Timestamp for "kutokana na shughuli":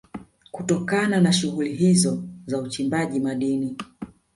0.51-1.73